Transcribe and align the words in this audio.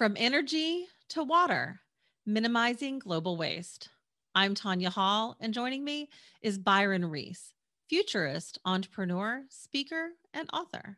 From 0.00 0.16
energy 0.16 0.86
to 1.10 1.22
water, 1.22 1.78
minimizing 2.24 3.00
global 3.00 3.36
waste. 3.36 3.90
I'm 4.34 4.54
Tanya 4.54 4.88
Hall, 4.88 5.36
and 5.40 5.52
joining 5.52 5.84
me 5.84 6.08
is 6.40 6.56
Byron 6.56 7.04
Reese, 7.04 7.52
futurist, 7.86 8.58
entrepreneur, 8.64 9.42
speaker, 9.50 10.12
and 10.32 10.48
author. 10.54 10.96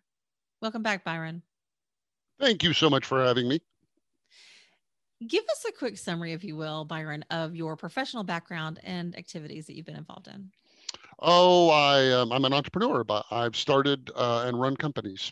Welcome 0.61 0.85
back, 0.85 1.03
Byron. 1.03 1.43
Thank 2.39 2.63
you 2.63 2.73
so 2.73 2.89
much 2.89 3.05
for 3.05 3.21
having 3.25 3.49
me. 3.49 3.61
Give 5.27 5.43
us 5.51 5.67
a 5.69 5.73
quick 5.73 5.99
summary, 5.99 6.33
if 6.33 6.45
you 6.45 6.55
will, 6.55 6.85
Byron, 6.85 7.25
of 7.29 7.57
your 7.57 7.75
professional 7.75 8.23
background 8.23 8.79
and 8.85 9.19
activities 9.19 9.67
that 9.67 9.75
you've 9.75 9.85
been 9.85 9.97
involved 9.97 10.29
in. 10.29 10.53
Oh, 11.25 11.71
I, 11.71 12.11
um, 12.11 12.33
I'm 12.33 12.45
an 12.45 12.53
entrepreneur, 12.53 13.05
but 13.05 13.25
I've 13.31 13.55
started 13.55 14.11
uh, 14.17 14.45
and 14.45 14.61
run 14.61 14.77
companies, 14.77 15.31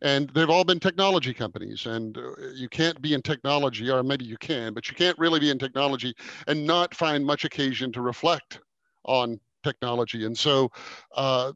and 0.00 0.30
they've 0.30 0.48
all 0.48 0.64
been 0.64 0.80
technology 0.80 1.34
companies. 1.34 1.84
And 1.84 2.16
uh, 2.16 2.22
you 2.54 2.70
can't 2.70 3.02
be 3.02 3.12
in 3.12 3.20
technology, 3.20 3.90
or 3.90 4.02
maybe 4.02 4.24
you 4.24 4.38
can, 4.38 4.72
but 4.72 4.88
you 4.88 4.96
can't 4.96 5.18
really 5.18 5.38
be 5.38 5.50
in 5.50 5.58
technology 5.58 6.14
and 6.46 6.66
not 6.66 6.94
find 6.94 7.24
much 7.24 7.44
occasion 7.44 7.92
to 7.92 8.00
reflect 8.00 8.60
on 9.04 9.38
technology. 9.62 10.24
And 10.24 10.36
so, 10.38 10.70
uh, 11.14 11.52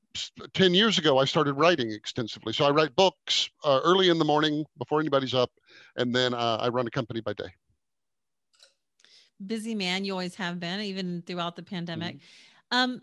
10 0.53 0.75
years 0.75 0.99
ago, 0.99 1.17
I 1.17 1.25
started 1.25 1.55
writing 1.55 1.91
extensively. 1.91 2.53
So 2.53 2.67
I 2.67 2.71
write 2.71 2.95
books 2.97 3.49
uh, 3.65 3.81
early 3.83 4.11
in 4.11 4.19
the 4.19 4.27
morning 4.27 4.67
before 4.77 5.01
anybody's 5.01 5.33
up, 5.33 5.51
and 5.97 6.15
then 6.15 6.35
uh, 6.35 6.59
I 6.61 6.69
run 6.69 6.87
a 6.87 6.91
company 6.91 7.23
by 7.23 7.33
day 7.33 7.49
busy 9.47 9.75
man 9.75 10.05
you 10.05 10.13
always 10.13 10.35
have 10.35 10.61
been 10.61 10.81
even 10.81 11.23
throughout 11.27 11.57
the 11.57 11.63
pandemic 11.63 12.17
mm-hmm. 12.17 12.77
um 12.77 13.03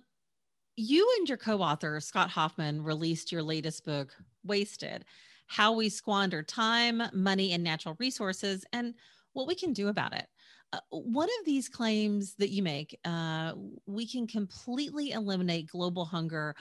you 0.77 1.11
and 1.17 1.27
your 1.27 1.37
co-author 1.37 1.99
Scott 1.99 2.29
Hoffman 2.29 2.83
released 2.83 3.31
your 3.31 3.43
latest 3.43 3.83
book, 3.83 4.15
Wasted: 4.43 5.03
How 5.47 5.73
We 5.73 5.89
Squander 5.89 6.43
Time, 6.43 7.01
Money, 7.13 7.51
and 7.51 7.63
Natural 7.63 7.97
Resources, 7.99 8.63
and 8.71 8.93
what 9.33 9.47
we 9.47 9.55
can 9.55 9.73
do 9.73 9.89
about 9.89 10.13
it. 10.13 10.27
Uh, 10.71 10.79
one 10.89 11.29
of 11.39 11.45
these 11.45 11.67
claims 11.67 12.35
that 12.35 12.51
you 12.51 12.61
make, 12.61 12.97
uh, 13.05 13.53
we 13.85 14.07
can 14.07 14.27
completely 14.27 15.11
eliminate 15.11 15.67
global 15.67 16.05
hunger 16.05 16.55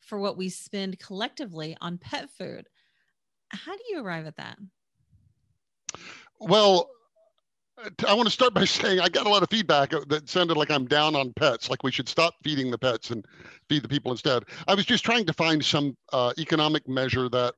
for 0.00 0.18
what 0.18 0.38
we 0.38 0.48
spend 0.48 0.98
collectively 0.98 1.76
on 1.80 1.98
pet 1.98 2.30
food. 2.30 2.68
How 3.50 3.76
do 3.76 3.82
you 3.90 4.00
arrive 4.02 4.26
at 4.26 4.36
that? 4.36 4.58
Well, 6.40 6.88
I 8.06 8.14
want 8.14 8.26
to 8.26 8.32
start 8.32 8.54
by 8.54 8.64
saying 8.66 9.00
I 9.00 9.08
got 9.08 9.26
a 9.26 9.28
lot 9.28 9.42
of 9.42 9.50
feedback 9.50 9.90
that 9.90 10.28
sounded 10.28 10.56
like 10.56 10.70
I'm 10.70 10.86
down 10.86 11.14
on 11.14 11.32
pets, 11.34 11.70
like 11.70 11.82
we 11.82 11.92
should 11.92 12.08
stop 12.08 12.34
feeding 12.42 12.70
the 12.70 12.78
pets 12.78 13.10
and 13.10 13.24
feed 13.68 13.82
the 13.82 13.88
people 13.88 14.10
instead. 14.10 14.44
I 14.66 14.74
was 14.74 14.84
just 14.84 15.04
trying 15.04 15.26
to 15.26 15.32
find 15.32 15.64
some 15.64 15.96
uh, 16.12 16.32
economic 16.38 16.88
measure 16.88 17.28
that 17.28 17.54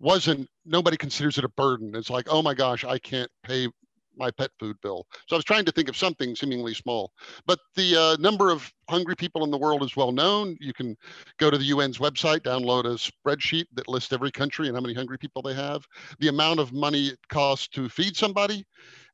wasn't, 0.00 0.48
nobody 0.64 0.96
considers 0.96 1.38
it 1.38 1.44
a 1.44 1.48
burden. 1.48 1.94
It's 1.94 2.10
like, 2.10 2.26
oh 2.30 2.42
my 2.42 2.54
gosh, 2.54 2.84
I 2.84 2.98
can't 2.98 3.30
pay 3.42 3.68
my 4.14 4.30
pet 4.30 4.50
food 4.58 4.76
bill. 4.82 5.06
So 5.26 5.36
I 5.36 5.38
was 5.38 5.44
trying 5.44 5.64
to 5.64 5.72
think 5.72 5.88
of 5.88 5.96
something 5.96 6.36
seemingly 6.36 6.74
small. 6.74 7.12
But 7.46 7.58
the 7.74 7.96
uh, 7.96 8.16
number 8.20 8.50
of 8.50 8.70
hungry 8.90 9.16
people 9.16 9.42
in 9.42 9.50
the 9.50 9.56
world 9.56 9.82
is 9.82 9.96
well 9.96 10.12
known. 10.12 10.54
You 10.60 10.74
can 10.74 10.96
go 11.38 11.50
to 11.50 11.56
the 11.56 11.72
UN's 11.72 11.96
website, 11.96 12.40
download 12.40 12.84
a 12.84 13.10
spreadsheet 13.10 13.64
that 13.72 13.88
lists 13.88 14.12
every 14.12 14.30
country 14.30 14.68
and 14.68 14.76
how 14.76 14.82
many 14.82 14.92
hungry 14.92 15.16
people 15.16 15.40
they 15.40 15.54
have. 15.54 15.86
The 16.18 16.28
amount 16.28 16.60
of 16.60 16.74
money 16.74 17.06
it 17.06 17.18
costs 17.28 17.68
to 17.68 17.88
feed 17.88 18.14
somebody 18.14 18.66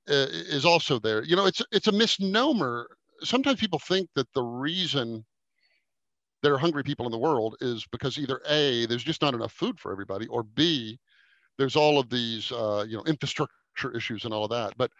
is 0.08 0.64
also 0.64 0.98
there. 0.98 1.24
You 1.24 1.36
know, 1.36 1.46
it's 1.46 1.62
it's 1.72 1.86
a 1.88 1.92
misnomer. 1.92 2.88
Sometimes 3.22 3.60
people 3.60 3.78
think 3.78 4.08
that 4.14 4.32
the 4.34 4.42
reason 4.42 5.24
there 6.42 6.54
are 6.54 6.58
hungry 6.58 6.84
people 6.84 7.06
in 7.06 7.12
the 7.12 7.18
world 7.18 7.56
is 7.60 7.86
because 7.90 8.18
either 8.18 8.40
a 8.48 8.86
there's 8.86 9.04
just 9.04 9.22
not 9.22 9.34
enough 9.34 9.52
food 9.52 9.78
for 9.78 9.92
everybody, 9.92 10.26
or 10.28 10.42
b 10.42 10.98
there's 11.58 11.76
all 11.76 11.98
of 11.98 12.08
these 12.10 12.52
uh, 12.52 12.84
you 12.88 12.96
know 12.96 13.04
infrastructure 13.04 13.94
issues 13.94 14.24
and 14.24 14.32
all 14.32 14.44
of 14.44 14.50
that. 14.50 14.74
But 14.76 14.90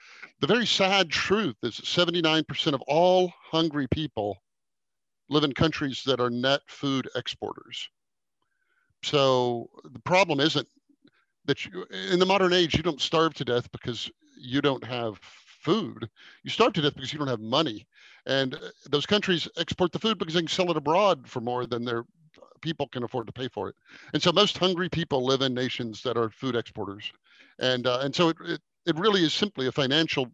the 0.40 0.46
very 0.46 0.66
sad 0.66 1.10
truth 1.10 1.56
is 1.62 1.74
79% 1.74 2.74
of 2.74 2.82
all 2.82 3.32
hungry 3.42 3.86
people 3.88 4.38
live 5.28 5.44
in 5.44 5.52
countries 5.52 6.02
that 6.06 6.20
are 6.20 6.30
net 6.30 6.60
food 6.66 7.08
exporters. 7.14 7.88
So 9.02 9.68
the 9.84 10.00
problem 10.00 10.40
isn't 10.40 10.66
that 11.44 11.64
you, 11.64 11.84
in 12.12 12.18
the 12.18 12.26
modern 12.26 12.52
age 12.52 12.76
you 12.76 12.82
don't 12.82 13.00
starve 13.00 13.34
to 13.34 13.44
death 13.44 13.70
because 13.72 14.10
you 14.38 14.60
don't 14.60 14.84
have 14.84 15.18
food. 15.22 16.08
You 16.42 16.50
starve 16.50 16.72
to 16.74 16.82
death 16.82 16.94
because 16.94 17.12
you 17.12 17.18
don't 17.18 17.28
have 17.28 17.40
money. 17.40 17.86
And 18.26 18.54
uh, 18.54 18.58
those 18.90 19.06
countries 19.06 19.48
export 19.56 19.92
the 19.92 19.98
food 19.98 20.18
because 20.18 20.34
they 20.34 20.40
can 20.40 20.48
sell 20.48 20.70
it 20.70 20.76
abroad 20.76 21.28
for 21.28 21.40
more 21.40 21.66
than 21.66 21.84
their 21.84 22.04
people 22.60 22.88
can 22.88 23.02
afford 23.04 23.26
to 23.26 23.32
pay 23.32 23.48
for 23.48 23.68
it. 23.68 23.76
And 24.12 24.22
so 24.22 24.32
most 24.32 24.58
hungry 24.58 24.88
people 24.88 25.24
live 25.24 25.42
in 25.42 25.54
nations 25.54 26.02
that 26.02 26.16
are 26.16 26.30
food 26.30 26.56
exporters. 26.56 27.12
And, 27.58 27.86
uh, 27.86 28.00
and 28.02 28.14
so 28.14 28.30
it, 28.30 28.36
it, 28.44 28.60
it 28.86 28.96
really 28.96 29.24
is 29.24 29.32
simply 29.32 29.66
a 29.66 29.72
financial 29.72 30.30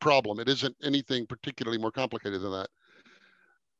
problem. 0.00 0.38
It 0.40 0.48
isn't 0.48 0.76
anything 0.82 1.26
particularly 1.26 1.78
more 1.78 1.90
complicated 1.90 2.42
than 2.42 2.52
that. 2.52 2.68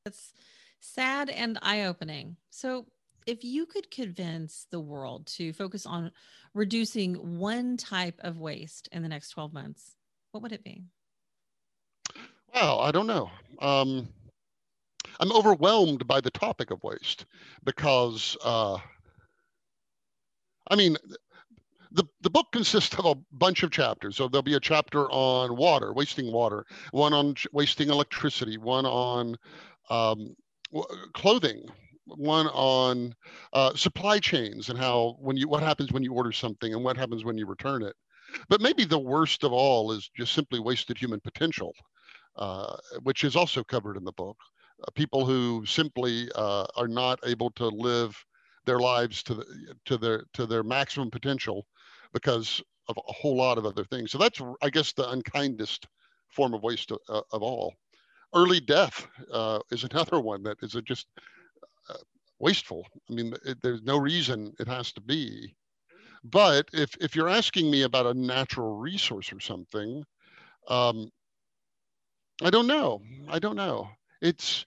It's 0.04 0.32
sad 0.80 1.30
and 1.30 1.58
eye 1.62 1.84
opening. 1.84 2.36
So 2.50 2.86
if 3.26 3.42
you 3.42 3.66
could 3.66 3.90
convince 3.90 4.66
the 4.70 4.80
world 4.80 5.26
to 5.26 5.52
focus 5.52 5.84
on 5.84 6.12
reducing 6.54 7.38
one 7.38 7.76
type 7.76 8.18
of 8.20 8.38
waste 8.38 8.88
in 8.92 9.02
the 9.02 9.08
next 9.08 9.30
12 9.30 9.52
months, 9.52 9.96
what 10.30 10.42
would 10.42 10.52
it 10.52 10.64
be? 10.64 10.84
Well, 12.54 12.80
I 12.80 12.92
don't 12.92 13.06
know. 13.06 13.30
Um, 13.60 14.08
I'm 15.20 15.32
overwhelmed 15.32 16.06
by 16.06 16.20
the 16.20 16.30
topic 16.30 16.70
of 16.70 16.82
waste 16.82 17.26
because, 17.64 18.36
uh, 18.44 18.78
I 20.70 20.76
mean, 20.76 20.96
the, 21.90 22.04
the 22.20 22.30
book 22.30 22.46
consists 22.52 22.96
of 22.98 23.04
a 23.06 23.14
bunch 23.32 23.62
of 23.62 23.70
chapters. 23.70 24.16
So 24.16 24.28
there'll 24.28 24.42
be 24.42 24.54
a 24.54 24.60
chapter 24.60 25.10
on 25.10 25.56
water, 25.56 25.92
wasting 25.92 26.32
water, 26.32 26.64
one 26.92 27.12
on 27.12 27.34
wasting 27.52 27.88
electricity, 27.88 28.56
one 28.56 28.86
on 28.86 29.36
um, 29.90 30.36
clothing, 31.14 31.68
one 32.06 32.46
on 32.48 33.14
uh, 33.52 33.74
supply 33.74 34.18
chains 34.18 34.68
and 34.68 34.78
how 34.78 35.16
when 35.20 35.36
you 35.36 35.48
what 35.48 35.62
happens 35.62 35.92
when 35.92 36.02
you 36.02 36.12
order 36.14 36.32
something 36.32 36.72
and 36.74 36.84
what 36.84 36.96
happens 36.96 37.24
when 37.24 37.38
you 37.38 37.46
return 37.46 37.82
it. 37.82 37.94
But 38.48 38.60
maybe 38.60 38.84
the 38.84 38.98
worst 38.98 39.44
of 39.44 39.52
all 39.52 39.92
is 39.92 40.10
just 40.16 40.32
simply 40.32 40.60
wasted 40.60 40.98
human 40.98 41.20
potential, 41.20 41.72
uh, 42.36 42.76
which 43.02 43.24
is 43.24 43.36
also 43.36 43.64
covered 43.64 43.96
in 43.96 44.04
the 44.04 44.12
book. 44.12 44.36
Uh, 44.82 44.90
people 44.94 45.24
who 45.24 45.64
simply 45.66 46.28
uh, 46.34 46.66
are 46.76 46.88
not 46.88 47.18
able 47.24 47.50
to 47.52 47.68
live 47.68 48.16
their 48.66 48.80
lives 48.80 49.22
to 49.24 49.34
the, 49.34 49.74
to 49.86 49.96
their 49.96 50.24
to 50.34 50.46
their 50.46 50.62
maximum 50.62 51.10
potential 51.10 51.66
because 52.12 52.62
of 52.88 52.96
a 53.08 53.12
whole 53.12 53.36
lot 53.36 53.58
of 53.58 53.66
other 53.66 53.84
things. 53.84 54.12
So 54.12 54.18
that's, 54.18 54.40
I 54.62 54.70
guess, 54.70 54.92
the 54.92 55.10
unkindest 55.10 55.86
form 56.28 56.54
of 56.54 56.62
waste 56.62 56.90
of, 56.92 56.98
uh, 57.08 57.22
of 57.32 57.42
all. 57.42 57.74
Early 58.34 58.60
death 58.60 59.06
uh, 59.32 59.60
is 59.70 59.84
another 59.90 60.20
one 60.20 60.42
that 60.44 60.58
is 60.62 60.76
just 60.84 61.06
wasteful. 62.38 62.86
I 63.10 63.14
mean, 63.14 63.34
it, 63.44 63.60
there's 63.62 63.82
no 63.82 63.98
reason 63.98 64.54
it 64.58 64.68
has 64.68 64.92
to 64.92 65.00
be. 65.00 65.54
But 66.24 66.68
if, 66.72 66.96
if 67.00 67.14
you're 67.16 67.28
asking 67.28 67.70
me 67.70 67.82
about 67.82 68.06
a 68.06 68.14
natural 68.14 68.76
resource 68.76 69.32
or 69.32 69.40
something, 69.40 70.04
um, 70.68 71.10
I 72.42 72.50
don't 72.50 72.66
know. 72.66 73.02
I 73.28 73.38
don't 73.38 73.56
know. 73.56 73.88
It's, 74.20 74.66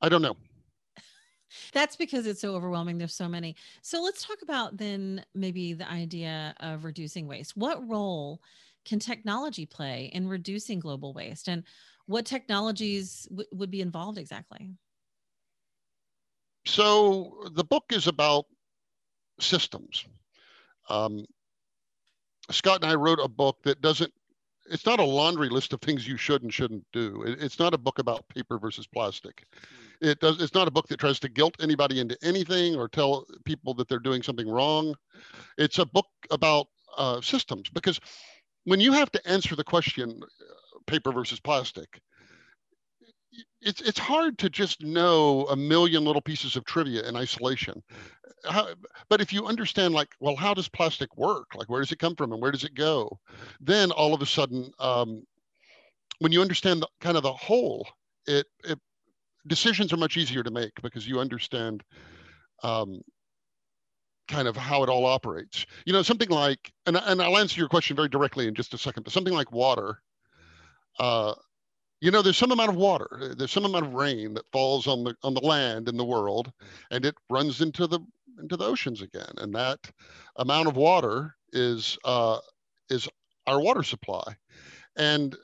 I 0.00 0.08
don't 0.08 0.22
know. 0.22 0.36
That's 1.72 1.96
because 1.96 2.26
it's 2.26 2.40
so 2.40 2.54
overwhelming. 2.54 2.98
There's 2.98 3.14
so 3.14 3.28
many. 3.28 3.56
So 3.82 4.02
let's 4.02 4.26
talk 4.26 4.42
about 4.42 4.76
then 4.76 5.24
maybe 5.34 5.72
the 5.74 5.90
idea 5.90 6.54
of 6.60 6.84
reducing 6.84 7.26
waste. 7.26 7.56
What 7.56 7.86
role 7.88 8.40
can 8.84 8.98
technology 8.98 9.66
play 9.66 10.10
in 10.12 10.28
reducing 10.28 10.80
global 10.80 11.12
waste? 11.12 11.48
And 11.48 11.64
what 12.06 12.26
technologies 12.26 13.26
w- 13.30 13.48
would 13.52 13.70
be 13.70 13.80
involved 13.80 14.18
exactly? 14.18 14.72
So 16.66 17.50
the 17.52 17.64
book 17.64 17.84
is 17.90 18.06
about 18.06 18.46
systems. 19.40 20.04
Um, 20.88 21.24
Scott 22.50 22.82
and 22.82 22.90
I 22.90 22.94
wrote 22.94 23.20
a 23.22 23.28
book 23.28 23.58
that 23.64 23.80
doesn't, 23.80 24.12
it's 24.70 24.86
not 24.86 25.00
a 25.00 25.04
laundry 25.04 25.48
list 25.48 25.72
of 25.72 25.80
things 25.80 26.06
you 26.06 26.16
should 26.16 26.42
and 26.42 26.52
shouldn't 26.52 26.86
do. 26.92 27.22
It, 27.22 27.42
it's 27.42 27.58
not 27.58 27.74
a 27.74 27.78
book 27.78 27.98
about 27.98 28.28
paper 28.28 28.58
versus 28.58 28.86
plastic. 28.86 29.46
Hmm. 29.52 30.08
It 30.08 30.20
does, 30.20 30.40
it's 30.40 30.54
not 30.54 30.68
a 30.68 30.70
book 30.70 30.88
that 30.88 30.98
tries 31.00 31.20
to 31.20 31.28
guilt 31.28 31.56
anybody 31.60 32.00
into 32.00 32.18
anything 32.22 32.76
or 32.76 32.88
tell 32.88 33.26
people 33.44 33.74
that 33.74 33.88
they're 33.88 33.98
doing 33.98 34.22
something 34.22 34.48
wrong. 34.48 34.94
It's 35.58 35.78
a 35.78 35.86
book 35.86 36.06
about 36.30 36.66
uh, 36.96 37.20
systems 37.20 37.70
because 37.70 38.00
when 38.64 38.80
you 38.80 38.92
have 38.92 39.10
to 39.12 39.28
answer 39.28 39.56
the 39.56 39.64
question, 39.64 40.20
uh, 40.22 40.78
paper 40.86 41.12
versus 41.12 41.40
plastic, 41.40 42.00
it's 43.60 43.80
it's 43.80 43.98
hard 43.98 44.38
to 44.38 44.50
just 44.50 44.82
know 44.82 45.46
a 45.46 45.56
million 45.56 46.04
little 46.04 46.22
pieces 46.22 46.56
of 46.56 46.64
trivia 46.64 47.08
in 47.08 47.16
isolation. 47.16 47.82
How, 48.48 48.68
but 49.08 49.20
if 49.20 49.32
you 49.32 49.46
understand, 49.46 49.94
like, 49.94 50.08
well, 50.20 50.36
how 50.36 50.52
does 50.52 50.68
plastic 50.68 51.16
work? 51.16 51.54
Like, 51.54 51.68
where 51.70 51.80
does 51.80 51.92
it 51.92 51.98
come 51.98 52.14
from 52.14 52.32
and 52.32 52.42
where 52.42 52.52
does 52.52 52.64
it 52.64 52.74
go? 52.74 53.18
Then 53.60 53.90
all 53.90 54.12
of 54.12 54.20
a 54.20 54.26
sudden, 54.26 54.70
um, 54.78 55.24
when 56.18 56.30
you 56.30 56.42
understand 56.42 56.82
the, 56.82 56.88
kind 57.00 57.16
of 57.16 57.22
the 57.22 57.32
whole, 57.32 57.88
it, 58.26 58.46
it 58.64 58.78
decisions 59.46 59.92
are 59.92 59.98
much 59.98 60.16
easier 60.16 60.42
to 60.42 60.50
make 60.50 60.72
because 60.82 61.08
you 61.08 61.20
understand 61.20 61.82
um, 62.62 63.00
kind 64.28 64.48
of 64.48 64.56
how 64.56 64.82
it 64.82 64.88
all 64.88 65.06
operates. 65.06 65.66
You 65.84 65.92
know, 65.92 66.02
something 66.02 66.28
like, 66.28 66.72
and, 66.86 66.96
and 66.96 67.20
I'll 67.22 67.38
answer 67.38 67.60
your 67.60 67.68
question 67.68 67.96
very 67.96 68.08
directly 68.08 68.46
in 68.46 68.54
just 68.54 68.74
a 68.74 68.78
second, 68.78 69.02
but 69.04 69.12
something 69.12 69.34
like 69.34 69.52
water, 69.52 70.00
uh, 70.98 71.34
you 72.00 72.10
know, 72.10 72.22
there's 72.22 72.36
some 72.36 72.52
amount 72.52 72.70
of 72.70 72.76
water, 72.76 73.34
there's 73.36 73.52
some 73.52 73.64
amount 73.64 73.86
of 73.86 73.94
rain 73.94 74.34
that 74.34 74.50
falls 74.52 74.86
on 74.86 75.04
the 75.04 75.16
on 75.22 75.34
the 75.34 75.40
land 75.40 75.88
in 75.88 75.96
the 75.96 76.04
world, 76.04 76.52
and 76.90 77.04
it 77.04 77.14
runs 77.30 77.60
into 77.60 77.86
the 77.86 78.00
into 78.40 78.56
the 78.56 78.66
oceans 78.66 79.00
again, 79.02 79.32
and 79.38 79.54
that 79.54 79.78
amount 80.36 80.68
of 80.68 80.76
water 80.76 81.34
is 81.52 81.96
uh, 82.04 82.38
is 82.90 83.08
our 83.46 83.60
water 83.60 83.82
supply, 83.82 84.36
and 84.96 85.36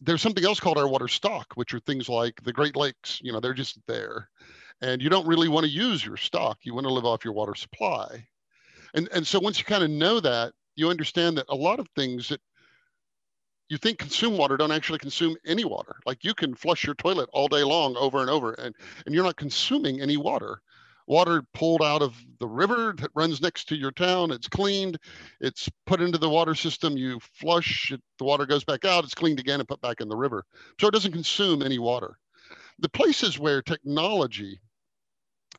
there's 0.00 0.22
something 0.22 0.44
else 0.44 0.60
called 0.60 0.78
our 0.78 0.88
water 0.88 1.08
stock, 1.08 1.52
which 1.54 1.74
are 1.74 1.80
things 1.80 2.08
like 2.08 2.42
the 2.42 2.52
Great 2.52 2.76
Lakes. 2.76 3.20
You 3.22 3.32
know, 3.32 3.40
they're 3.40 3.54
just 3.54 3.78
there, 3.86 4.30
and 4.80 5.02
you 5.02 5.10
don't 5.10 5.26
really 5.26 5.48
want 5.48 5.64
to 5.66 5.72
use 5.72 6.04
your 6.04 6.16
stock. 6.16 6.58
You 6.62 6.74
want 6.74 6.86
to 6.86 6.92
live 6.92 7.04
off 7.04 7.24
your 7.24 7.34
water 7.34 7.54
supply, 7.54 8.26
and 8.94 9.08
and 9.12 9.26
so 9.26 9.38
once 9.38 9.58
you 9.58 9.64
kind 9.64 9.84
of 9.84 9.90
know 9.90 10.18
that, 10.20 10.54
you 10.76 10.88
understand 10.88 11.36
that 11.38 11.46
a 11.48 11.54
lot 11.54 11.78
of 11.78 11.88
things 11.94 12.28
that 12.30 12.40
you 13.70 13.78
think 13.78 13.98
consume 13.98 14.36
water 14.36 14.58
don't 14.58 14.72
actually 14.72 14.98
consume 14.98 15.36
any 15.46 15.64
water. 15.64 15.96
Like 16.04 16.22
you 16.22 16.34
can 16.34 16.54
flush 16.54 16.84
your 16.84 16.94
toilet 16.96 17.30
all 17.32 17.48
day 17.48 17.62
long 17.62 17.96
over 17.96 18.20
and 18.20 18.28
over, 18.28 18.52
and 18.52 18.74
and 19.06 19.14
you're 19.14 19.24
not 19.24 19.36
consuming 19.36 20.02
any 20.02 20.18
water 20.18 20.60
water 21.10 21.42
pulled 21.54 21.82
out 21.82 22.02
of 22.02 22.14
the 22.38 22.46
river 22.46 22.94
that 22.96 23.10
runs 23.16 23.40
next 23.40 23.64
to 23.68 23.74
your 23.74 23.90
town. 23.90 24.30
It's 24.30 24.46
cleaned, 24.46 24.96
it's 25.40 25.68
put 25.84 26.00
into 26.00 26.18
the 26.18 26.28
water 26.28 26.54
system. 26.54 26.96
You 26.96 27.18
flush 27.34 27.90
it, 27.90 28.00
the 28.18 28.24
water 28.24 28.46
goes 28.46 28.62
back 28.62 28.84
out, 28.84 29.02
it's 29.02 29.14
cleaned 29.14 29.40
again 29.40 29.58
and 29.58 29.68
put 29.68 29.80
back 29.80 30.00
in 30.00 30.08
the 30.08 30.16
river. 30.16 30.44
So 30.80 30.86
it 30.86 30.92
doesn't 30.92 31.10
consume 31.10 31.62
any 31.62 31.80
water. 31.80 32.16
The 32.78 32.88
places 32.88 33.40
where 33.40 33.60
technology 33.60 34.60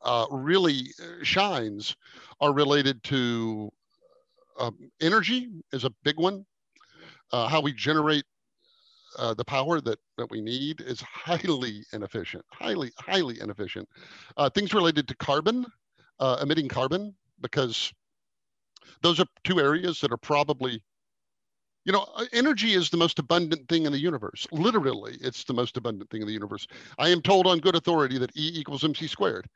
uh, 0.04 0.26
really 0.32 0.94
uh, 1.02 1.22
shines 1.24 1.98
are 2.40 2.54
related 2.54 3.04
to 3.04 3.70
uh, 4.58 4.72
energy 5.02 5.50
is 5.74 5.84
a 5.84 5.94
big 6.04 6.18
one. 6.18 6.46
Uh, 7.32 7.48
how 7.48 7.62
we 7.62 7.74
generate 7.74 8.26
uh, 9.18 9.34
the 9.34 9.46
power 9.46 9.82
that, 9.82 10.00
that 10.18 10.30
we 10.30 10.42
need 10.42 10.82
is 10.82 11.02
highly 11.02 11.84
inefficient, 11.94 12.44
highly, 12.52 12.92
highly 12.98 13.40
inefficient. 13.40 13.88
Uh, 14.38 14.50
things 14.50 14.74
related 14.74 15.08
to 15.08 15.16
carbon, 15.16 15.66
uh, 16.20 16.38
emitting 16.42 16.68
carbon, 16.68 17.14
because 17.42 17.92
those 19.02 19.20
are 19.20 19.26
two 19.44 19.60
areas 19.60 20.00
that 20.02 20.12
are 20.12 20.18
probably, 20.18 20.82
you 21.86 21.92
know, 21.92 22.08
uh, 22.16 22.26
energy 22.34 22.74
is 22.74 22.90
the 22.90 22.98
most 22.98 23.20
abundant 23.20 23.68
thing 23.68 23.86
in 23.86 23.92
the 23.92 24.00
universe. 24.00 24.48
Literally, 24.52 25.18
it's 25.22 25.44
the 25.44 25.54
most 25.54 25.78
abundant 25.78 26.10
thing 26.10 26.22
in 26.22 26.28
the 26.28 26.34
universe. 26.34 26.68
I 26.98 27.10
am 27.10 27.22
told 27.22 27.48
on 27.48 27.60
good 27.60 27.76
authority 27.76 28.18
that 28.20 28.36
E 28.36 28.52
equals 28.54 28.84
mc 28.84 29.08
squared. 29.08 29.48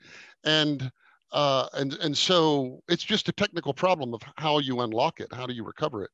And 0.43 0.91
uh, 1.31 1.67
and 1.73 1.93
and 1.95 2.17
so 2.17 2.81
it's 2.87 3.03
just 3.03 3.29
a 3.29 3.33
technical 3.33 3.73
problem 3.73 4.13
of 4.13 4.21
how 4.37 4.59
you 4.59 4.81
unlock 4.81 5.19
it, 5.19 5.33
how 5.33 5.45
do 5.45 5.53
you 5.53 5.63
recover 5.63 6.03
it, 6.03 6.11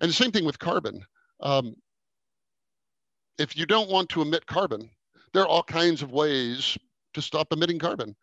and 0.00 0.08
the 0.08 0.14
same 0.14 0.32
thing 0.32 0.44
with 0.44 0.58
carbon. 0.58 1.04
Um, 1.40 1.74
if 3.38 3.56
you 3.56 3.66
don't 3.66 3.90
want 3.90 4.08
to 4.10 4.22
emit 4.22 4.46
carbon, 4.46 4.90
there 5.32 5.42
are 5.42 5.48
all 5.48 5.62
kinds 5.62 6.02
of 6.02 6.12
ways 6.12 6.76
to 7.14 7.22
stop 7.22 7.52
emitting 7.52 7.78
carbon. 7.78 8.14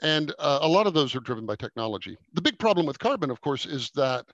And 0.00 0.32
uh, 0.38 0.60
a 0.62 0.68
lot 0.68 0.86
of 0.86 0.94
those 0.94 1.14
are 1.14 1.20
driven 1.20 1.46
by 1.46 1.56
technology. 1.56 2.16
The 2.34 2.42
big 2.42 2.58
problem 2.58 2.86
with 2.86 2.98
carbon, 2.98 3.30
of 3.30 3.40
course, 3.40 3.66
is 3.66 3.90
that 3.94 4.24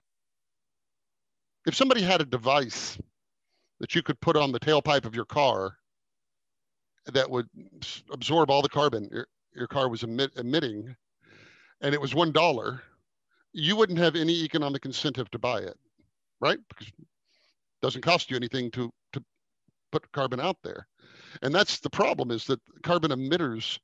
if 1.65 1.75
somebody 1.75 2.01
had 2.01 2.21
a 2.21 2.25
device 2.25 2.97
that 3.79 3.95
you 3.95 4.03
could 4.03 4.19
put 4.21 4.37
on 4.37 4.51
the 4.51 4.59
tailpipe 4.59 5.05
of 5.05 5.15
your 5.15 5.25
car 5.25 5.77
that 7.07 7.29
would 7.29 7.47
absorb 8.11 8.49
all 8.49 8.61
the 8.61 8.69
carbon 8.69 9.09
your, 9.11 9.27
your 9.53 9.67
car 9.67 9.89
was 9.89 10.03
emit, 10.03 10.31
emitting, 10.37 10.95
and 11.81 11.93
it 11.93 12.01
was 12.01 12.13
$1, 12.13 12.79
you 13.53 13.75
wouldn't 13.75 13.99
have 13.99 14.15
any 14.15 14.43
economic 14.43 14.85
incentive 14.85 15.29
to 15.31 15.39
buy 15.39 15.59
it, 15.59 15.77
right? 16.41 16.59
Because 16.69 16.87
it 16.87 17.05
doesn't 17.81 18.01
cost 18.01 18.29
you 18.29 18.37
anything 18.37 18.71
to, 18.71 18.91
to 19.13 19.23
put 19.91 20.11
carbon 20.11 20.39
out 20.39 20.57
there. 20.63 20.87
And 21.41 21.53
that's 21.53 21.79
the 21.79 21.89
problem 21.89 22.31
is 22.31 22.45
that 22.45 22.59
carbon 22.83 23.11
emitters 23.11 23.79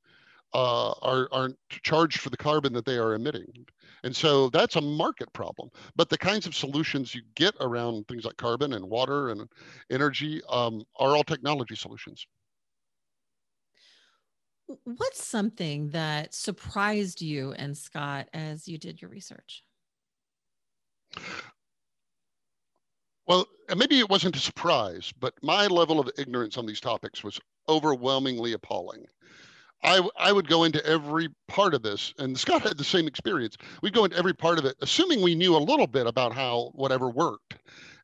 uh, 0.54 0.92
are, 1.02 1.28
aren't 1.32 1.56
charged 1.70 2.20
for 2.20 2.30
the 2.30 2.36
carbon 2.36 2.72
that 2.74 2.84
they 2.84 2.98
are 2.98 3.14
emitting. 3.14 3.66
And 4.04 4.14
so 4.14 4.50
that's 4.50 4.76
a 4.76 4.80
market 4.80 5.32
problem. 5.32 5.70
But 5.96 6.08
the 6.08 6.18
kinds 6.18 6.46
of 6.46 6.54
solutions 6.54 7.14
you 7.14 7.22
get 7.34 7.54
around 7.60 8.06
things 8.08 8.24
like 8.24 8.36
carbon 8.36 8.74
and 8.74 8.84
water 8.84 9.30
and 9.30 9.48
energy 9.90 10.42
um, 10.48 10.84
are 10.98 11.16
all 11.16 11.24
technology 11.24 11.76
solutions. 11.76 12.26
What's 14.84 15.24
something 15.24 15.90
that 15.90 16.34
surprised 16.34 17.20
you 17.20 17.52
and 17.52 17.76
Scott 17.76 18.28
as 18.32 18.68
you 18.68 18.78
did 18.78 19.02
your 19.02 19.10
research? 19.10 19.62
Well, 23.26 23.46
maybe 23.76 23.98
it 23.98 24.10
wasn't 24.10 24.36
a 24.36 24.40
surprise, 24.40 25.12
but 25.18 25.34
my 25.42 25.66
level 25.66 26.00
of 26.00 26.10
ignorance 26.18 26.58
on 26.58 26.66
these 26.66 26.80
topics 26.80 27.22
was 27.22 27.40
overwhelmingly 27.68 28.52
appalling. 28.52 29.06
I, 29.84 30.06
I 30.16 30.32
would 30.32 30.48
go 30.48 30.64
into 30.64 30.84
every 30.86 31.28
part 31.48 31.74
of 31.74 31.82
this, 31.82 32.14
and 32.18 32.38
Scott 32.38 32.62
had 32.62 32.78
the 32.78 32.84
same 32.84 33.06
experience. 33.06 33.56
We'd 33.82 33.94
go 33.94 34.04
into 34.04 34.16
every 34.16 34.34
part 34.34 34.58
of 34.58 34.64
it, 34.64 34.76
assuming 34.80 35.22
we 35.22 35.34
knew 35.34 35.56
a 35.56 35.58
little 35.58 35.88
bit 35.88 36.06
about 36.06 36.32
how 36.32 36.70
whatever 36.74 37.10
worked, 37.10 37.56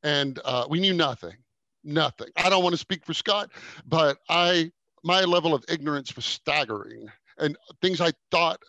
and 0.03 0.41
uh, 0.45 0.67
we 0.69 0.81
knew 0.81 0.93
nothing, 0.93 1.37
nothing. 1.85 2.29
I 2.37 2.51
don't 2.51 2.63
want 2.65 2.75
to 2.75 2.79
speak 2.79 3.05
for 3.05 3.15
Scott, 3.15 3.51
but 3.87 4.19
I 4.29 4.73
my 5.05 5.23
level 5.23 5.55
of 5.55 5.65
ignorance 5.69 6.15
was 6.17 6.25
staggering, 6.25 7.09
and 7.39 7.57
things 7.81 8.01
I 8.01 8.11
thought 8.33 8.61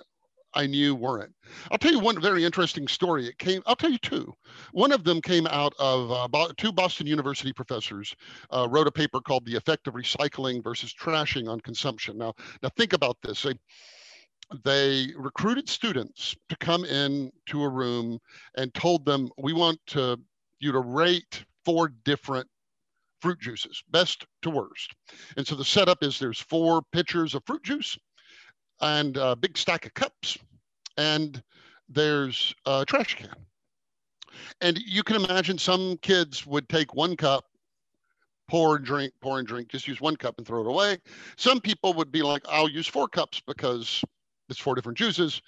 I 0.53 0.65
knew 0.65 0.95
weren't. 0.95 1.33
I'll 1.71 1.77
tell 1.77 1.91
you 1.91 1.99
one 1.99 2.19
very 2.21 2.43
interesting 2.43 2.87
story. 2.87 3.27
It 3.27 3.37
came, 3.37 3.61
I'll 3.65 3.75
tell 3.75 3.91
you 3.91 3.99
two. 3.99 4.33
One 4.71 4.91
of 4.91 5.03
them 5.03 5.21
came 5.21 5.47
out 5.47 5.73
of 5.79 6.11
uh, 6.11 6.47
two 6.57 6.71
Boston 6.71 7.07
University 7.07 7.53
professors 7.53 8.15
uh, 8.49 8.67
wrote 8.69 8.87
a 8.87 8.91
paper 8.91 9.21
called 9.21 9.45
The 9.45 9.55
Effect 9.55 9.87
of 9.87 9.93
Recycling 9.93 10.63
versus 10.63 10.93
Trashing 10.93 11.47
on 11.47 11.59
Consumption. 11.59 12.17
Now, 12.17 12.33
now 12.63 12.69
think 12.77 12.93
about 12.93 13.17
this. 13.21 13.43
They, 13.43 13.53
they 14.63 15.13
recruited 15.15 15.69
students 15.69 16.35
to 16.49 16.57
come 16.57 16.83
in 16.83 17.31
to 17.47 17.61
a 17.61 17.69
room 17.69 18.19
and 18.57 18.73
told 18.73 19.05
them, 19.05 19.29
we 19.37 19.53
want 19.53 19.79
to, 19.87 20.19
you 20.59 20.71
to 20.71 20.79
rate 20.79 21.45
four 21.63 21.89
different 22.03 22.47
fruit 23.21 23.39
juices, 23.39 23.83
best 23.91 24.25
to 24.41 24.49
worst. 24.49 24.95
And 25.37 25.45
so 25.45 25.55
the 25.55 25.65
setup 25.65 26.01
is 26.01 26.17
there's 26.17 26.39
four 26.39 26.81
pitchers 26.91 27.35
of 27.35 27.43
fruit 27.45 27.63
juice 27.63 27.97
and 28.81 29.17
a 29.17 29.35
big 29.35 29.57
stack 29.57 29.85
of 29.85 29.93
cups, 29.93 30.37
and 30.97 31.41
there's 31.87 32.53
a 32.65 32.85
trash 32.85 33.15
can. 33.15 33.35
And 34.61 34.77
you 34.85 35.03
can 35.03 35.23
imagine 35.23 35.57
some 35.57 35.97
kids 35.97 36.45
would 36.45 36.69
take 36.69 36.93
one 36.93 37.15
cup, 37.15 37.45
pour 38.47 38.77
and 38.77 38.85
drink, 38.85 39.13
pour 39.21 39.39
and 39.39 39.47
drink, 39.47 39.69
just 39.69 39.87
use 39.87 40.01
one 40.01 40.15
cup 40.15 40.35
and 40.37 40.45
throw 40.47 40.61
it 40.61 40.67
away. 40.67 40.97
Some 41.37 41.59
people 41.61 41.93
would 41.93 42.11
be 42.11 42.21
like, 42.21 42.43
I'll 42.47 42.69
use 42.69 42.87
four 42.87 43.07
cups 43.07 43.41
because 43.45 44.03
it's 44.49 44.59
four 44.59 44.75
different 44.75 44.97
juices. 44.97 45.41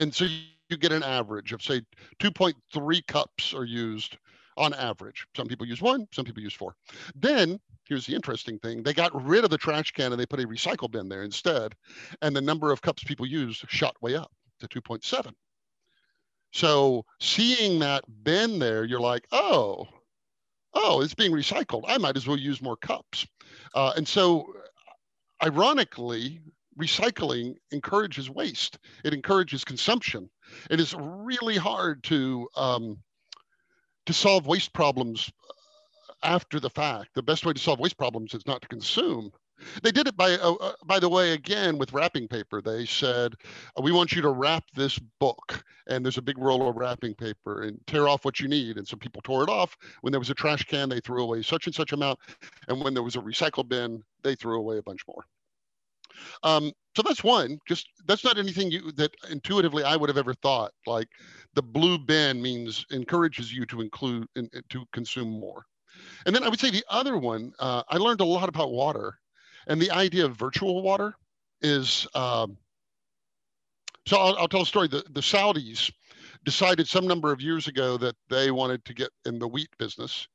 And 0.00 0.14
so 0.14 0.24
you 0.24 0.76
get 0.76 0.92
an 0.92 1.02
average 1.02 1.52
of, 1.52 1.62
say, 1.62 1.82
2.3 2.20 3.06
cups 3.06 3.54
are 3.54 3.64
used 3.64 4.16
on 4.56 4.74
average. 4.74 5.26
Some 5.36 5.46
people 5.46 5.66
use 5.66 5.80
one, 5.80 6.06
some 6.12 6.24
people 6.24 6.42
use 6.42 6.54
four. 6.54 6.74
Then 7.14 7.60
here's 7.88 8.06
the 8.06 8.14
interesting 8.14 8.58
thing 8.58 8.82
they 8.82 8.92
got 8.92 9.24
rid 9.24 9.44
of 9.44 9.50
the 9.50 9.58
trash 9.58 9.90
can 9.92 10.12
and 10.12 10.20
they 10.20 10.26
put 10.26 10.40
a 10.40 10.46
recycle 10.46 10.90
bin 10.90 11.08
there 11.08 11.22
instead. 11.22 11.74
And 12.22 12.36
the 12.36 12.40
number 12.40 12.70
of 12.70 12.82
cups 12.82 13.02
people 13.02 13.26
used 13.26 13.64
shot 13.68 13.96
way 14.02 14.14
up 14.14 14.30
to 14.60 14.68
2.7. 14.68 15.32
So 16.52 17.04
seeing 17.20 17.78
that 17.80 18.04
bin 18.22 18.58
there, 18.58 18.84
you're 18.84 19.00
like, 19.00 19.26
oh, 19.32 19.86
oh, 20.74 21.00
it's 21.00 21.14
being 21.14 21.32
recycled. 21.32 21.84
I 21.86 21.98
might 21.98 22.16
as 22.16 22.26
well 22.26 22.38
use 22.38 22.62
more 22.62 22.76
cups. 22.76 23.26
Uh, 23.74 23.92
and 23.96 24.06
so, 24.06 24.46
ironically, 25.42 26.40
recycling 26.78 27.56
encourages 27.70 28.30
waste. 28.30 28.78
It 29.04 29.12
encourages 29.12 29.64
consumption. 29.64 30.30
It 30.70 30.80
is 30.80 30.94
really 30.98 31.56
hard 31.56 32.02
to 32.04 32.48
um, 32.56 32.98
to 34.06 34.12
solve 34.14 34.46
waste 34.46 34.72
problems 34.72 35.30
after 36.22 36.60
the 36.60 36.70
fact. 36.70 37.10
The 37.14 37.22
best 37.22 37.44
way 37.44 37.52
to 37.52 37.60
solve 37.60 37.80
waste 37.80 37.98
problems 37.98 38.34
is 38.34 38.46
not 38.46 38.62
to 38.62 38.68
consume. 38.68 39.32
They 39.82 39.90
did 39.90 40.06
it 40.06 40.16
by, 40.16 40.34
uh, 40.34 40.52
uh, 40.54 40.72
by 40.84 41.00
the 41.00 41.08
way, 41.08 41.32
again 41.32 41.78
with 41.78 41.92
wrapping 41.92 42.28
paper. 42.28 42.62
They 42.62 42.86
said, 42.86 43.34
uh, 43.76 43.82
"We 43.82 43.90
want 43.90 44.12
you 44.12 44.22
to 44.22 44.30
wrap 44.30 44.64
this 44.74 44.98
book," 45.18 45.64
and 45.88 46.04
there's 46.04 46.18
a 46.18 46.22
big 46.22 46.38
roll 46.38 46.68
of 46.68 46.76
wrapping 46.76 47.14
paper, 47.14 47.62
and 47.62 47.84
tear 47.86 48.06
off 48.06 48.24
what 48.24 48.38
you 48.38 48.46
need. 48.46 48.76
And 48.76 48.86
so 48.86 48.96
people 48.96 49.20
tore 49.22 49.42
it 49.42 49.48
off. 49.48 49.76
When 50.02 50.12
there 50.12 50.20
was 50.20 50.30
a 50.30 50.34
trash 50.34 50.64
can, 50.64 50.88
they 50.88 51.00
threw 51.00 51.24
away 51.24 51.42
such 51.42 51.66
and 51.66 51.74
such 51.74 51.92
amount, 51.92 52.20
and 52.68 52.80
when 52.82 52.94
there 52.94 53.02
was 53.02 53.16
a 53.16 53.20
recycle 53.20 53.68
bin, 53.68 54.04
they 54.22 54.36
threw 54.36 54.58
away 54.58 54.78
a 54.78 54.82
bunch 54.82 55.00
more. 55.08 55.24
Um, 56.42 56.72
so 56.96 57.02
that's 57.02 57.22
one. 57.24 57.58
Just 57.66 57.88
that's 58.06 58.24
not 58.24 58.38
anything 58.38 58.70
you 58.70 58.92
that 58.92 59.12
intuitively 59.30 59.84
I 59.84 59.96
would 59.96 60.08
have 60.08 60.18
ever 60.18 60.34
thought. 60.34 60.72
Like 60.86 61.08
the 61.54 61.62
blue 61.62 61.98
bin 61.98 62.40
means 62.40 62.84
encourages 62.90 63.52
you 63.52 63.66
to 63.66 63.80
include 63.80 64.26
in, 64.36 64.48
to 64.68 64.84
consume 64.92 65.30
more. 65.30 65.64
And 66.26 66.34
then 66.34 66.42
I 66.42 66.48
would 66.48 66.60
say 66.60 66.70
the 66.70 66.84
other 66.88 67.16
one, 67.16 67.52
uh, 67.58 67.82
I 67.88 67.96
learned 67.96 68.20
a 68.20 68.24
lot 68.24 68.48
about 68.48 68.70
water, 68.70 69.18
and 69.66 69.80
the 69.80 69.90
idea 69.90 70.24
of 70.24 70.36
virtual 70.36 70.82
water 70.82 71.14
is. 71.60 72.06
Um, 72.14 72.56
so 74.06 74.16
I'll, 74.16 74.36
I'll, 74.38 74.48
tell 74.48 74.62
a 74.62 74.66
story. 74.66 74.88
The, 74.88 75.04
the 75.10 75.20
Saudis 75.20 75.92
decided 76.44 76.88
some 76.88 77.06
number 77.06 77.30
of 77.30 77.42
years 77.42 77.68
ago 77.68 77.98
that 77.98 78.16
they 78.30 78.50
wanted 78.50 78.82
to 78.86 78.94
get 78.94 79.10
in 79.26 79.38
the 79.38 79.46
wheat 79.46 79.68
business, 79.78 80.26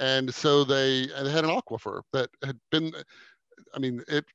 and 0.00 0.32
so 0.32 0.64
they, 0.64 1.08
and 1.16 1.26
they 1.26 1.32
had 1.32 1.44
an 1.44 1.50
aquifer 1.50 2.02
that 2.12 2.28
had 2.44 2.58
been, 2.70 2.92
I 3.74 3.78
mean, 3.78 4.02
it 4.08 4.26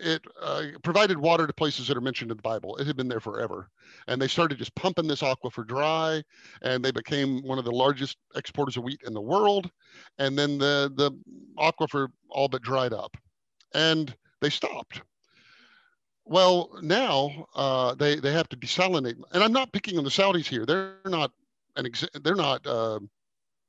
it 0.00 0.22
uh, 0.40 0.62
provided 0.82 1.18
water 1.18 1.46
to 1.46 1.52
places 1.52 1.88
that 1.88 1.96
are 1.96 2.00
mentioned 2.00 2.30
in 2.30 2.36
the 2.36 2.42
Bible. 2.42 2.76
It 2.76 2.86
had 2.86 2.96
been 2.96 3.08
there 3.08 3.20
forever, 3.20 3.68
and 4.08 4.20
they 4.20 4.28
started 4.28 4.58
just 4.58 4.74
pumping 4.74 5.06
this 5.06 5.22
aquifer 5.22 5.66
dry, 5.66 6.22
and 6.62 6.84
they 6.84 6.90
became 6.90 7.42
one 7.42 7.58
of 7.58 7.64
the 7.64 7.70
largest 7.70 8.16
exporters 8.34 8.76
of 8.76 8.84
wheat 8.84 9.02
in 9.06 9.14
the 9.14 9.20
world. 9.20 9.70
And 10.18 10.38
then 10.38 10.58
the 10.58 10.92
the 10.94 11.12
aquifer 11.58 12.08
all 12.28 12.48
but 12.48 12.62
dried 12.62 12.92
up, 12.92 13.16
and 13.74 14.14
they 14.40 14.50
stopped. 14.50 15.02
Well, 16.24 16.70
now 16.82 17.46
uh, 17.54 17.94
they 17.94 18.16
they 18.16 18.32
have 18.32 18.48
to 18.50 18.56
desalinate, 18.56 19.20
and 19.32 19.42
I'm 19.42 19.52
not 19.52 19.72
picking 19.72 19.98
on 19.98 20.04
the 20.04 20.10
Saudis 20.10 20.46
here. 20.46 20.64
They're 20.64 20.94
not 21.04 21.32
an 21.76 21.86
ex- 21.86 22.08
they're 22.22 22.34
not 22.34 22.66
uh, 22.66 23.00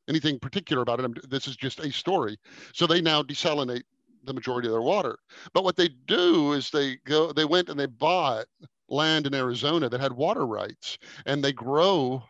anything 0.08 0.40
particular 0.40 0.82
about 0.82 1.00
it. 1.00 1.06
I'm, 1.06 1.16
this 1.30 1.48
is 1.48 1.56
just 1.56 1.80
a 1.80 1.92
story. 1.92 2.38
So 2.74 2.86
they 2.86 3.02
now 3.02 3.24
desalinate 3.24 3.84
the 4.24 4.34
majority 4.34 4.68
of 4.68 4.74
their 4.74 4.82
water. 4.82 5.18
But 5.54 5.64
what 5.64 5.76
they 5.78 5.90
do 6.08 6.54
is 6.54 6.70
they 6.70 6.98
go, 7.06 7.32
they 7.32 7.46
went 7.46 7.70
and 7.70 7.80
they 7.80 7.86
bought 7.88 8.46
land 8.90 9.28
in 9.28 9.34
Arizona 9.34 9.90
that 9.90 10.02
had 10.02 10.14
water 10.14 10.46
rights, 10.46 10.98
and 11.26 11.44
they 11.44 11.54
grow 11.54 12.24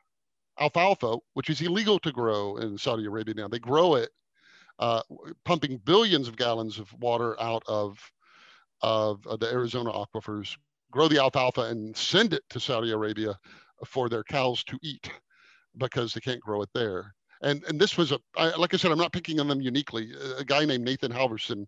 alfalfa, 0.60 1.18
which 1.34 1.50
is 1.50 1.62
illegal 1.62 2.00
to 2.00 2.12
grow 2.12 2.58
in 2.58 2.78
Saudi 2.78 3.06
Arabia 3.06 3.34
now. 3.36 3.48
They 3.48 3.60
grow 3.60 3.96
it, 3.96 4.10
uh, 4.80 5.02
pumping 5.46 5.78
billions 5.78 6.28
of 6.28 6.38
gallons 6.38 6.80
of 6.80 6.94
water 7.00 7.40
out 7.42 7.64
of 7.68 8.00
of 8.82 9.26
uh, 9.28 9.38
the 9.38 9.52
Arizona 9.52 9.92
aquifers, 9.92 10.58
grow 10.92 11.08
the 11.08 11.20
alfalfa 11.20 11.62
and 11.62 11.96
send 11.96 12.34
it 12.34 12.44
to 12.50 12.60
Saudi 12.60 12.92
Arabia 12.92 13.38
for 13.86 14.10
their 14.10 14.24
cows 14.24 14.64
to 14.64 14.78
eat 14.82 15.10
because 15.78 16.14
they 16.14 16.20
can't 16.20 16.42
grow 16.42 16.62
it 16.64 16.70
there 16.74 17.14
and 17.42 17.64
and 17.66 17.80
this 17.80 17.98
was 17.98 18.12
a 18.12 18.20
I, 18.36 18.56
like 18.56 18.74
I 18.74 18.78
said, 18.78 18.92
I'm 18.92 18.98
not 18.98 19.14
picking 19.14 19.40
on 19.40 19.48
them 19.48 19.62
uniquely. 19.62 20.12
A 20.38 20.44
guy 20.44 20.66
named 20.66 20.86
Nathan 20.86 21.12
Halverson 21.12 21.66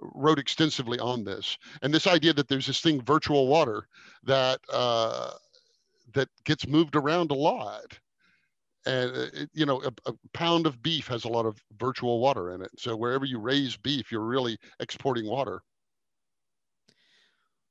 wrote 0.00 0.38
extensively 0.38 0.98
on 0.98 1.24
this, 1.24 1.56
and 1.82 1.92
this 1.92 2.06
idea 2.06 2.32
that 2.34 2.48
there's 2.48 2.66
this 2.66 2.80
thing, 2.80 3.02
virtual 3.02 3.48
water, 3.48 3.88
that 4.24 4.60
uh, 4.72 5.32
that 6.14 6.28
gets 6.44 6.66
moved 6.66 6.96
around 6.96 7.30
a 7.30 7.34
lot. 7.34 7.98
And 8.86 9.10
uh, 9.10 9.26
it, 9.32 9.50
you 9.52 9.66
know, 9.66 9.82
a, 9.82 10.10
a 10.10 10.14
pound 10.32 10.66
of 10.66 10.80
beef 10.80 11.08
has 11.08 11.24
a 11.24 11.28
lot 11.28 11.44
of 11.44 11.60
virtual 11.78 12.20
water 12.20 12.52
in 12.52 12.62
it. 12.62 12.70
So 12.78 12.94
wherever 12.96 13.24
you 13.24 13.40
raise 13.40 13.76
beef, 13.76 14.12
you're 14.12 14.20
really 14.20 14.56
exporting 14.78 15.26
water. 15.26 15.62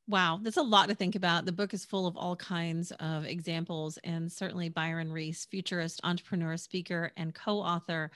Wow, 0.08 0.40
that's 0.42 0.58
a 0.58 0.62
lot 0.62 0.90
to 0.90 0.96
think 0.96 1.16
about. 1.16 1.46
The 1.46 1.52
book 1.52 1.74
is 1.74 1.84
full 1.84 2.06
of 2.06 2.16
all 2.16 2.36
kinds 2.36 2.92
of 3.00 3.26
examples, 3.26 3.98
and 4.04 4.32
certainly 4.32 4.70
Byron 4.70 5.12
Reese, 5.12 5.46
futurist, 5.46 6.00
entrepreneur, 6.04 6.58
speaker, 6.58 7.12
and 7.18 7.34
co 7.34 7.58
author 7.58 8.12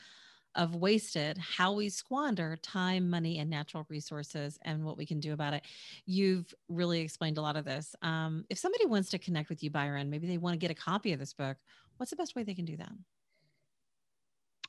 of 0.53 0.75
Wasted 0.75 1.37
How 1.39 1.73
We 1.73 1.89
Squander 1.89 2.57
Time, 2.57 3.09
Money, 3.09 3.39
and 3.39 3.49
Natural 3.49 3.87
Resources, 3.89 4.59
and 4.63 4.83
what 4.83 4.97
we 4.97 5.05
can 5.05 5.19
do 5.19 5.33
about 5.33 5.53
it. 5.53 5.63
You've 6.05 6.53
really 6.67 6.99
explained 6.99 7.39
a 7.39 7.41
lot 7.41 7.55
of 7.55 7.65
this. 7.65 7.95
Um, 8.03 8.45
if 8.49 8.59
somebody 8.59 8.85
wants 8.85 9.09
to 9.09 9.17
connect 9.17 9.49
with 9.49 9.63
you, 9.63 9.71
Byron, 9.71 10.11
maybe 10.11 10.27
they 10.27 10.37
want 10.37 10.53
to 10.53 10.59
get 10.59 10.71
a 10.71 10.75
copy 10.75 11.13
of 11.13 11.19
this 11.19 11.33
book, 11.33 11.57
what's 11.97 12.11
the 12.11 12.15
best 12.15 12.35
way 12.35 12.43
they 12.43 12.53
can 12.53 12.65
do 12.65 12.77
that? 12.77 12.91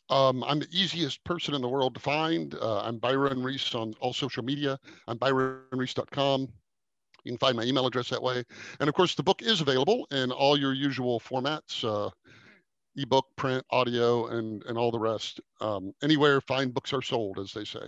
Um, 0.09 0.43
I'm 0.45 0.59
the 0.59 0.69
easiest 0.73 1.23
person 1.25 1.55
in 1.55 1.61
the 1.61 1.69
world 1.69 1.95
to 1.95 2.01
find. 2.01 2.55
Uh, 2.55 2.81
I'm 2.81 2.99
Byron 2.99 3.43
Reese 3.43 3.75
on 3.75 3.95
all 4.01 4.13
social 4.13 4.43
media. 4.43 4.79
I'm 5.07 5.19
byronreese.com. 5.19 6.49
You 7.25 7.33
can 7.33 7.39
find 7.39 7.57
my 7.57 7.65
email 7.65 7.87
address 7.87 8.09
that 8.11 8.23
way. 8.23 8.45
And 8.81 8.89
of 8.89 8.95
course, 8.95 9.15
the 9.15 9.23
book 9.23 9.43
is 9.43 9.61
available 9.61 10.07
in 10.11 10.31
all 10.33 10.57
your 10.57 10.73
usual 10.73 11.21
formats 11.21 11.85
uh, 11.85 12.11
ebook, 12.97 13.27
print, 13.37 13.65
audio, 13.71 14.27
and, 14.27 14.63
and 14.65 14.77
all 14.77 14.91
the 14.91 14.99
rest. 14.99 15.41
Um, 15.61 15.93
anywhere 16.03 16.41
fine 16.41 16.71
books 16.71 16.93
are 16.93 17.03
sold, 17.03 17.39
as 17.39 17.53
they 17.53 17.65
say. 17.65 17.87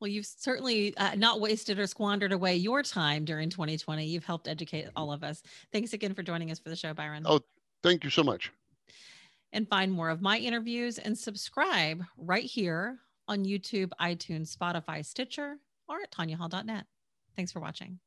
Well, 0.00 0.08
you've 0.08 0.26
certainly 0.26 0.96
uh, 0.96 1.14
not 1.14 1.40
wasted 1.40 1.78
or 1.78 1.86
squandered 1.86 2.32
away 2.32 2.56
your 2.56 2.82
time 2.82 3.24
during 3.24 3.48
2020. 3.48 4.04
You've 4.04 4.24
helped 4.24 4.48
educate 4.48 4.88
all 4.96 5.12
of 5.12 5.22
us. 5.22 5.42
Thanks 5.72 5.92
again 5.92 6.14
for 6.14 6.22
joining 6.22 6.50
us 6.50 6.58
for 6.58 6.68
the 6.68 6.76
show, 6.76 6.92
Byron. 6.94 7.22
Oh, 7.26 7.40
thank 7.82 8.04
you 8.04 8.10
so 8.10 8.22
much. 8.22 8.50
And 9.52 9.68
find 9.68 9.92
more 9.92 10.08
of 10.08 10.22
my 10.22 10.38
interviews 10.38 10.98
and 10.98 11.16
subscribe 11.16 12.02
right 12.16 12.44
here 12.44 12.98
on 13.28 13.44
YouTube, 13.44 13.90
iTunes, 14.00 14.56
Spotify, 14.56 15.04
Stitcher, 15.04 15.58
or 15.88 16.00
at 16.02 16.10
tanyahall.net. 16.10 16.86
Thanks 17.36 17.52
for 17.52 17.60
watching. 17.60 17.98